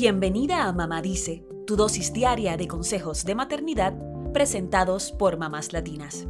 Bienvenida 0.00 0.68
a 0.68 0.72
Mamá 0.72 1.02
Dice, 1.02 1.44
tu 1.66 1.74
dosis 1.74 2.12
diaria 2.12 2.56
de 2.56 2.68
consejos 2.68 3.24
de 3.24 3.34
maternidad 3.34 3.94
presentados 4.32 5.10
por 5.10 5.38
mamás 5.38 5.72
latinas. 5.72 6.28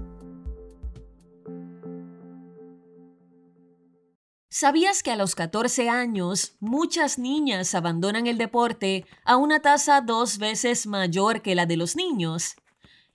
¿Sabías 4.48 5.02
que 5.02 5.11
a 5.11 5.16
los 5.16 5.34
14 5.34 5.91
años 5.91 6.57
muchas 6.61 7.18
niñas 7.18 7.75
abandonan 7.75 8.27
el 8.27 8.39
deporte 8.39 9.04
a 9.23 9.36
una 9.36 9.61
tasa 9.61 10.00
dos 10.00 10.39
veces 10.39 10.87
mayor 10.87 11.43
que 11.43 11.55
la 11.55 11.66
de 11.66 11.77
los 11.77 11.95
niños? 11.95 12.57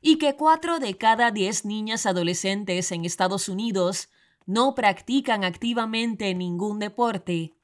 Y 0.02 0.20
que 0.20 0.36
4 0.36 0.78
de 0.78 0.96
cada 1.00 1.32
10 1.32 1.66
niñas 1.66 2.06
adolescentes 2.06 2.92
en 2.92 3.06
Estados 3.06 3.50
Unidos 3.50 4.08
no 4.46 4.76
practican 4.76 5.46
activamente 5.46 6.36
ningún 6.36 6.78
deporte. 6.78 7.56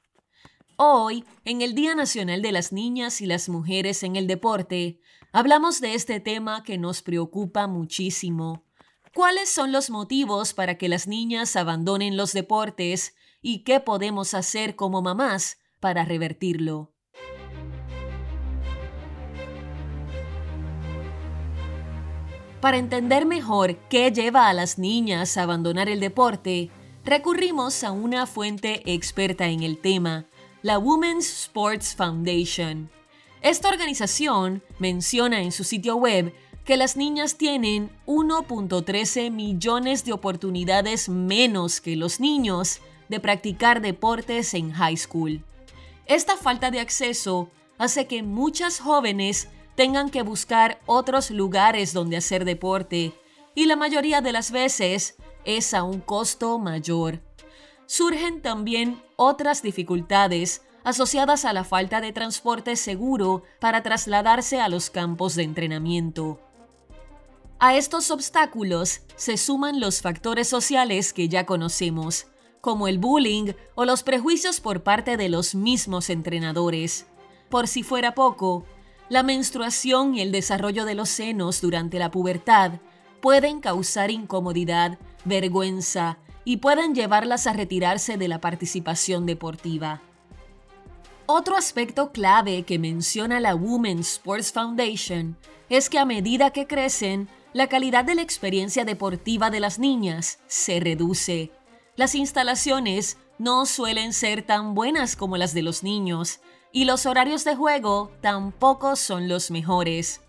Hoy, 0.82 1.26
en 1.44 1.60
el 1.60 1.74
Día 1.74 1.94
Nacional 1.94 2.40
de 2.40 2.52
las 2.52 2.72
Niñas 2.72 3.20
y 3.20 3.26
las 3.26 3.50
Mujeres 3.50 4.02
en 4.02 4.16
el 4.16 4.26
Deporte, 4.26 4.98
hablamos 5.30 5.82
de 5.82 5.92
este 5.92 6.20
tema 6.20 6.62
que 6.62 6.78
nos 6.78 7.02
preocupa 7.02 7.66
muchísimo. 7.66 8.64
¿Cuáles 9.12 9.50
son 9.50 9.72
los 9.72 9.90
motivos 9.90 10.54
para 10.54 10.78
que 10.78 10.88
las 10.88 11.06
niñas 11.06 11.54
abandonen 11.54 12.16
los 12.16 12.32
deportes 12.32 13.14
y 13.42 13.62
qué 13.62 13.80
podemos 13.80 14.32
hacer 14.32 14.74
como 14.74 15.02
mamás 15.02 15.58
para 15.80 16.06
revertirlo. 16.06 16.94
Para 22.62 22.78
entender 22.78 23.26
mejor 23.26 23.76
qué 23.90 24.10
lleva 24.12 24.48
a 24.48 24.54
las 24.54 24.78
niñas 24.78 25.36
a 25.36 25.42
abandonar 25.42 25.90
el 25.90 26.00
deporte, 26.00 26.70
recurrimos 27.04 27.84
a 27.84 27.92
una 27.92 28.26
fuente 28.26 28.82
experta 28.90 29.48
en 29.48 29.62
el 29.62 29.78
tema, 29.78 30.29
la 30.62 30.78
Women's 30.78 31.26
Sports 31.26 31.94
Foundation. 31.94 32.90
Esta 33.40 33.68
organización 33.70 34.62
menciona 34.78 35.40
en 35.40 35.52
su 35.52 35.64
sitio 35.64 35.96
web 35.96 36.34
que 36.64 36.76
las 36.76 36.96
niñas 36.96 37.36
tienen 37.38 37.90
1.13 38.06 39.30
millones 39.30 40.04
de 40.04 40.12
oportunidades 40.12 41.08
menos 41.08 41.80
que 41.80 41.96
los 41.96 42.20
niños 42.20 42.80
de 43.08 43.20
practicar 43.20 43.80
deportes 43.80 44.52
en 44.52 44.70
high 44.72 44.98
school. 44.98 45.42
Esta 46.04 46.36
falta 46.36 46.70
de 46.70 46.80
acceso 46.80 47.50
hace 47.78 48.06
que 48.06 48.22
muchas 48.22 48.80
jóvenes 48.80 49.48
tengan 49.74 50.10
que 50.10 50.22
buscar 50.22 50.78
otros 50.84 51.30
lugares 51.30 51.94
donde 51.94 52.18
hacer 52.18 52.44
deporte 52.44 53.14
y 53.54 53.64
la 53.64 53.76
mayoría 53.76 54.20
de 54.20 54.32
las 54.32 54.50
veces 54.50 55.16
es 55.46 55.72
a 55.72 55.82
un 55.82 56.00
costo 56.00 56.58
mayor. 56.58 57.20
Surgen 57.92 58.40
también 58.40 59.02
otras 59.16 59.62
dificultades 59.62 60.62
asociadas 60.84 61.44
a 61.44 61.52
la 61.52 61.64
falta 61.64 62.00
de 62.00 62.12
transporte 62.12 62.76
seguro 62.76 63.42
para 63.58 63.82
trasladarse 63.82 64.60
a 64.60 64.68
los 64.68 64.90
campos 64.90 65.34
de 65.34 65.42
entrenamiento. 65.42 66.38
A 67.58 67.74
estos 67.74 68.12
obstáculos 68.12 69.00
se 69.16 69.36
suman 69.36 69.80
los 69.80 70.02
factores 70.02 70.46
sociales 70.46 71.12
que 71.12 71.28
ya 71.28 71.46
conocemos, 71.46 72.28
como 72.60 72.86
el 72.86 73.00
bullying 73.00 73.54
o 73.74 73.84
los 73.84 74.04
prejuicios 74.04 74.60
por 74.60 74.84
parte 74.84 75.16
de 75.16 75.28
los 75.28 75.56
mismos 75.56 76.10
entrenadores. 76.10 77.08
Por 77.48 77.66
si 77.66 77.82
fuera 77.82 78.14
poco, 78.14 78.64
la 79.08 79.24
menstruación 79.24 80.14
y 80.14 80.20
el 80.20 80.30
desarrollo 80.30 80.84
de 80.84 80.94
los 80.94 81.08
senos 81.08 81.60
durante 81.60 81.98
la 81.98 82.12
pubertad 82.12 82.74
pueden 83.20 83.60
causar 83.60 84.12
incomodidad, 84.12 84.96
vergüenza 85.24 86.18
y 86.44 86.58
pueden 86.58 86.94
llevarlas 86.94 87.46
a 87.46 87.52
retirarse 87.52 88.16
de 88.16 88.28
la 88.28 88.40
participación 88.40 89.26
deportiva. 89.26 90.02
Otro 91.26 91.56
aspecto 91.56 92.10
clave 92.10 92.64
que 92.64 92.78
menciona 92.78 93.40
la 93.40 93.54
Women's 93.54 94.12
Sports 94.12 94.52
Foundation 94.52 95.36
es 95.68 95.88
que 95.88 95.98
a 95.98 96.04
medida 96.04 96.50
que 96.50 96.66
crecen, 96.66 97.28
la 97.52 97.68
calidad 97.68 98.04
de 98.04 98.14
la 98.14 98.22
experiencia 98.22 98.84
deportiva 98.84 99.50
de 99.50 99.60
las 99.60 99.78
niñas 99.78 100.38
se 100.46 100.80
reduce 100.80 101.52
las 102.00 102.14
instalaciones 102.14 103.18
no 103.38 103.66
suelen 103.66 104.14
ser 104.14 104.40
tan 104.40 104.74
buenas 104.74 105.16
como 105.16 105.36
las 105.36 105.52
de 105.52 105.60
los 105.60 105.82
niños 105.82 106.40
y 106.72 106.86
los 106.86 107.04
horarios 107.04 107.44
de 107.44 107.56
juego 107.56 108.10
tampoco 108.22 108.96
son 108.96 109.28
los 109.28 109.50
mejores. 109.50 110.22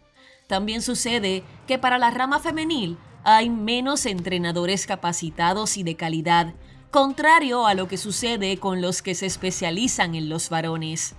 También 0.48 0.82
sucede 0.82 1.46
que 1.68 1.78
para 1.78 1.98
la 1.98 2.12
rama 2.12 2.40
femenil 2.40 2.98
hay 3.24 3.50
menos 3.50 4.06
entrenadores 4.06 4.86
capacitados 4.86 5.78
y 5.78 5.84
de 5.84 5.96
calidad, 5.96 6.54
contrario 6.90 7.68
a 7.68 7.74
lo 7.74 7.88
que 7.88 7.98
sucede 7.98 8.58
con 8.58 8.82
los 8.82 9.02
que 9.02 9.16
se 9.16 9.26
especializan 9.26 10.16
en 10.16 10.30
los 10.30 10.50
varones. 10.50 11.16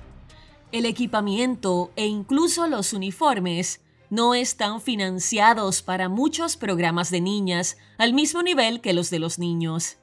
El 0.72 0.86
equipamiento 0.86 1.90
e 1.96 2.06
incluso 2.06 2.66
los 2.66 2.92
uniformes 2.92 3.80
no 4.10 4.34
están 4.34 4.80
financiados 4.80 5.82
para 5.82 6.08
muchos 6.08 6.56
programas 6.56 7.10
de 7.10 7.20
niñas 7.20 7.78
al 7.98 8.12
mismo 8.12 8.42
nivel 8.42 8.80
que 8.80 8.92
los 8.92 9.08
de 9.08 9.18
los 9.18 9.38
niños. 9.38 9.96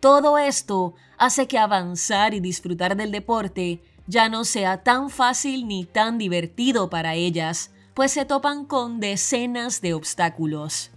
Todo 0.00 0.38
esto 0.38 0.94
hace 1.18 1.46
que 1.46 1.58
avanzar 1.58 2.34
y 2.34 2.40
disfrutar 2.40 2.96
del 2.96 3.12
deporte 3.12 3.80
ya 4.06 4.28
no 4.28 4.44
sea 4.44 4.82
tan 4.82 5.08
fácil 5.08 5.66
ni 5.66 5.84
tan 5.84 6.18
divertido 6.18 6.90
para 6.90 7.14
ellas, 7.14 7.70
pues 7.94 8.12
se 8.12 8.24
topan 8.24 8.66
con 8.66 9.00
decenas 9.00 9.80
de 9.80 9.94
obstáculos. 9.94 10.90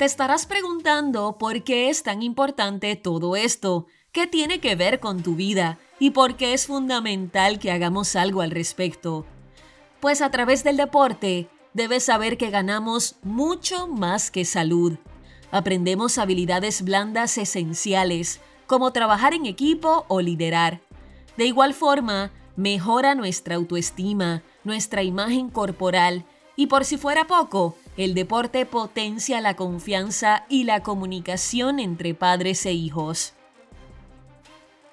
Te 0.00 0.06
estarás 0.06 0.46
preguntando 0.46 1.36
por 1.36 1.62
qué 1.62 1.90
es 1.90 2.02
tan 2.02 2.22
importante 2.22 2.96
todo 2.96 3.36
esto, 3.36 3.86
qué 4.12 4.26
tiene 4.26 4.58
que 4.58 4.74
ver 4.74 4.98
con 4.98 5.22
tu 5.22 5.34
vida 5.34 5.78
y 5.98 6.12
por 6.12 6.38
qué 6.38 6.54
es 6.54 6.68
fundamental 6.68 7.58
que 7.58 7.70
hagamos 7.70 8.16
algo 8.16 8.40
al 8.40 8.50
respecto. 8.50 9.26
Pues 10.00 10.22
a 10.22 10.30
través 10.30 10.64
del 10.64 10.78
deporte 10.78 11.50
debes 11.74 12.04
saber 12.04 12.38
que 12.38 12.48
ganamos 12.48 13.16
mucho 13.22 13.88
más 13.88 14.30
que 14.30 14.46
salud 14.46 14.96
aprendemos 15.50 16.16
habilidades 16.16 16.80
blandas 16.80 17.36
esenciales, 17.36 18.40
como 18.66 18.94
trabajar 18.94 19.34
en 19.34 19.44
equipo 19.44 20.06
o 20.08 20.22
liderar. 20.22 20.80
De 21.36 21.44
igual 21.44 21.74
forma, 21.74 22.30
mejora 22.56 23.14
nuestra 23.14 23.56
autoestima, 23.56 24.42
nuestra 24.64 25.02
imagen 25.02 25.50
corporal 25.50 26.24
y 26.56 26.68
por 26.68 26.86
si 26.86 26.96
fuera 26.96 27.26
poco, 27.26 27.76
el 28.00 28.14
deporte 28.14 28.64
potencia 28.64 29.42
la 29.42 29.56
confianza 29.56 30.46
y 30.48 30.64
la 30.64 30.82
comunicación 30.82 31.78
entre 31.78 32.14
padres 32.14 32.64
e 32.64 32.72
hijos. 32.72 33.34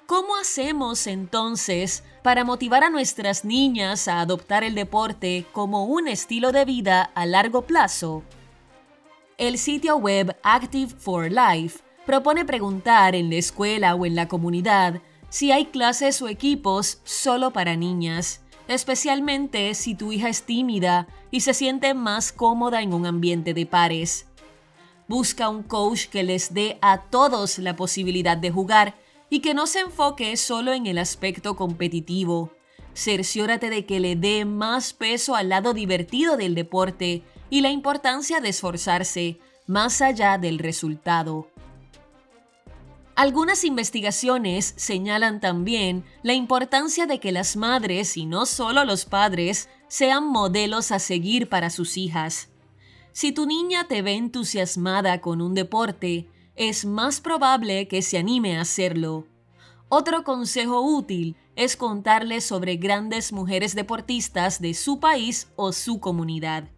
¿Cómo 0.04 0.36
hacemos 0.36 1.06
entonces 1.06 2.04
para 2.22 2.44
motivar 2.44 2.84
a 2.84 2.90
nuestras 2.90 3.46
niñas 3.46 4.08
a 4.08 4.20
adoptar 4.20 4.62
el 4.62 4.74
deporte 4.74 5.46
como 5.52 5.86
un 5.86 6.06
estilo 6.06 6.52
de 6.52 6.66
vida 6.66 7.10
a 7.14 7.24
largo 7.24 7.62
plazo? 7.62 8.24
El 9.38 9.56
sitio 9.56 9.96
web 9.96 10.36
Active 10.42 10.92
for 10.98 11.30
Life 11.32 11.78
propone 12.04 12.44
preguntar 12.44 13.14
en 13.14 13.30
la 13.30 13.36
escuela 13.36 13.94
o 13.94 14.04
en 14.04 14.16
la 14.16 14.28
comunidad 14.28 15.00
si 15.30 15.50
hay 15.50 15.64
clases 15.64 16.20
o 16.20 16.28
equipos 16.28 17.00
solo 17.04 17.54
para 17.54 17.74
niñas, 17.74 18.42
especialmente 18.68 19.74
si 19.74 19.94
tu 19.94 20.12
hija 20.12 20.28
es 20.28 20.42
tímida 20.42 21.08
y 21.30 21.40
se 21.40 21.54
siente 21.54 21.94
más 21.94 22.32
cómoda 22.32 22.82
en 22.82 22.92
un 22.94 23.06
ambiente 23.06 23.54
de 23.54 23.66
pares. 23.66 24.26
Busca 25.08 25.48
un 25.48 25.62
coach 25.62 26.06
que 26.06 26.22
les 26.22 26.52
dé 26.52 26.78
a 26.82 27.00
todos 27.00 27.58
la 27.58 27.74
posibilidad 27.76 28.36
de 28.36 28.50
jugar 28.50 28.94
y 29.30 29.40
que 29.40 29.54
no 29.54 29.66
se 29.66 29.80
enfoque 29.80 30.36
solo 30.36 30.72
en 30.72 30.86
el 30.86 30.98
aspecto 30.98 31.56
competitivo. 31.56 32.52
Cerciórate 32.94 33.70
de 33.70 33.86
que 33.86 34.00
le 34.00 34.16
dé 34.16 34.44
más 34.44 34.92
peso 34.92 35.34
al 35.34 35.48
lado 35.48 35.72
divertido 35.72 36.36
del 36.36 36.54
deporte 36.54 37.22
y 37.48 37.62
la 37.62 37.70
importancia 37.70 38.40
de 38.40 38.50
esforzarse 38.50 39.38
más 39.66 40.02
allá 40.02 40.36
del 40.38 40.58
resultado. 40.58 41.48
Algunas 43.18 43.64
investigaciones 43.64 44.74
señalan 44.76 45.40
también 45.40 46.04
la 46.22 46.34
importancia 46.34 47.04
de 47.04 47.18
que 47.18 47.32
las 47.32 47.56
madres 47.56 48.16
y 48.16 48.26
no 48.26 48.46
solo 48.46 48.84
los 48.84 49.06
padres 49.06 49.68
sean 49.88 50.28
modelos 50.28 50.92
a 50.92 51.00
seguir 51.00 51.48
para 51.48 51.70
sus 51.70 51.96
hijas. 51.96 52.48
Si 53.10 53.32
tu 53.32 53.44
niña 53.44 53.88
te 53.88 54.02
ve 54.02 54.12
entusiasmada 54.12 55.20
con 55.20 55.42
un 55.42 55.54
deporte, 55.54 56.28
es 56.54 56.84
más 56.84 57.20
probable 57.20 57.88
que 57.88 58.02
se 58.02 58.18
anime 58.18 58.56
a 58.56 58.60
hacerlo. 58.60 59.26
Otro 59.88 60.22
consejo 60.22 60.80
útil 60.80 61.34
es 61.56 61.76
contarle 61.76 62.40
sobre 62.40 62.76
grandes 62.76 63.32
mujeres 63.32 63.74
deportistas 63.74 64.60
de 64.60 64.74
su 64.74 65.00
país 65.00 65.48
o 65.56 65.72
su 65.72 65.98
comunidad. 65.98 66.68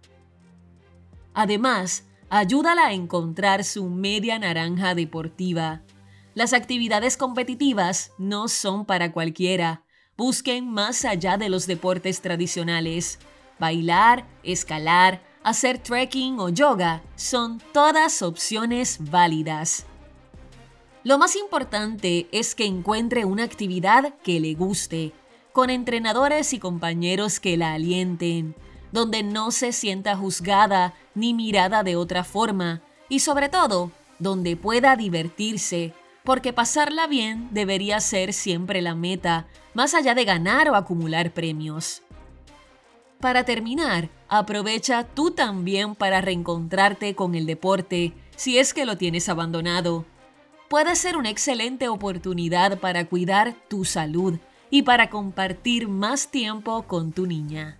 Además, 1.34 2.06
ayúdala 2.30 2.86
a 2.86 2.92
encontrar 2.94 3.62
su 3.62 3.90
media 3.90 4.38
naranja 4.38 4.94
deportiva. 4.94 5.82
Las 6.40 6.54
actividades 6.54 7.18
competitivas 7.18 8.12
no 8.16 8.48
son 8.48 8.86
para 8.86 9.12
cualquiera. 9.12 9.84
Busquen 10.16 10.70
más 10.70 11.04
allá 11.04 11.36
de 11.36 11.50
los 11.50 11.66
deportes 11.66 12.22
tradicionales. 12.22 13.18
Bailar, 13.58 14.26
escalar, 14.42 15.22
hacer 15.42 15.76
trekking 15.82 16.40
o 16.40 16.48
yoga 16.48 17.02
son 17.14 17.60
todas 17.74 18.22
opciones 18.22 18.96
válidas. 19.10 19.84
Lo 21.04 21.18
más 21.18 21.36
importante 21.36 22.26
es 22.32 22.54
que 22.54 22.64
encuentre 22.64 23.26
una 23.26 23.44
actividad 23.44 24.14
que 24.24 24.40
le 24.40 24.54
guste. 24.54 25.12
con 25.52 25.68
entrenadores 25.68 26.54
y 26.54 26.58
compañeros 26.58 27.38
que 27.38 27.58
la 27.58 27.74
alienten, 27.74 28.54
donde 28.92 29.22
no 29.22 29.50
se 29.50 29.72
sienta 29.72 30.16
juzgada 30.16 30.94
ni 31.14 31.34
mirada 31.34 31.82
de 31.82 31.96
otra 31.96 32.24
forma 32.24 32.80
y 33.10 33.18
sobre 33.18 33.50
todo, 33.50 33.92
donde 34.18 34.56
pueda 34.56 34.96
divertirse, 34.96 35.92
porque 36.24 36.52
pasarla 36.52 37.06
bien 37.06 37.48
debería 37.50 38.00
ser 38.00 38.32
siempre 38.32 38.82
la 38.82 38.94
meta, 38.94 39.46
más 39.74 39.94
allá 39.94 40.14
de 40.14 40.24
ganar 40.24 40.68
o 40.68 40.74
acumular 40.74 41.32
premios. 41.32 42.02
Para 43.20 43.44
terminar, 43.44 44.08
aprovecha 44.28 45.04
tú 45.04 45.30
también 45.30 45.94
para 45.94 46.20
reencontrarte 46.20 47.14
con 47.14 47.34
el 47.34 47.46
deporte 47.46 48.14
si 48.36 48.58
es 48.58 48.72
que 48.72 48.86
lo 48.86 48.96
tienes 48.96 49.28
abandonado. 49.28 50.06
Puede 50.68 50.94
ser 50.96 51.16
una 51.16 51.30
excelente 51.30 51.88
oportunidad 51.88 52.78
para 52.78 53.06
cuidar 53.06 53.54
tu 53.68 53.84
salud 53.84 54.38
y 54.70 54.82
para 54.82 55.10
compartir 55.10 55.88
más 55.88 56.28
tiempo 56.30 56.84
con 56.84 57.12
tu 57.12 57.26
niña. 57.26 57.79